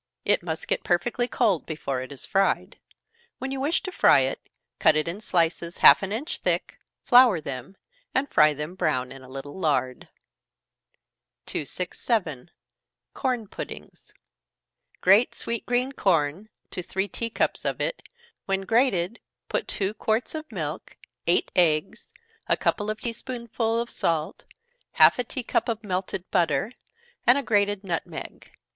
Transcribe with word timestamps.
It 0.25 0.41
must 0.41 0.67
get 0.67 0.83
perfectly 0.83 1.27
cold 1.27 1.67
before 1.67 2.01
it 2.01 2.11
is 2.11 2.25
fried. 2.25 2.79
When 3.37 3.51
you 3.51 3.59
wish 3.61 3.83
to 3.83 3.91
fry 3.91 4.21
it, 4.21 4.39
cut 4.79 4.95
it 4.95 5.07
in 5.07 5.21
slices 5.21 5.77
half 5.77 6.01
an 6.01 6.11
inch 6.11 6.39
thick, 6.39 6.79
flour 7.03 7.39
them, 7.39 7.77
and 8.15 8.27
fry 8.27 8.55
them 8.55 8.73
brown 8.73 9.11
in 9.11 9.21
a 9.21 9.29
little 9.29 9.55
lard. 9.59 10.07
267. 11.45 12.49
Corn 13.13 13.47
Puddings. 13.47 14.11
Grate 15.01 15.35
sweet 15.35 15.67
green 15.67 15.91
corn 15.91 16.49
to 16.71 16.81
three 16.81 17.07
tea 17.07 17.29
cups 17.29 17.63
of 17.63 17.79
it, 17.79 18.01
when 18.47 18.61
grated, 18.61 19.19
put 19.49 19.67
two 19.67 19.93
quarts 19.93 20.33
of 20.33 20.51
milk, 20.51 20.97
eight 21.27 21.51
eggs, 21.55 22.11
a 22.47 22.57
couple 22.57 22.89
of 22.89 22.99
tea 22.99 23.13
spoonsful 23.13 23.79
of 23.79 23.91
salt, 23.91 24.45
half 24.93 25.19
a 25.19 25.23
tea 25.23 25.43
cup 25.43 25.69
of 25.69 25.83
melted 25.83 26.27
butter, 26.31 26.71
and 27.27 27.37
a 27.37 27.43
grated 27.43 27.83
nutmeg. 27.83 28.51